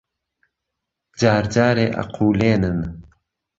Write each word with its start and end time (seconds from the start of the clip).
جار 1.19 1.45
جارێ 1.55 1.87
ئەقوولێنن 1.97 2.79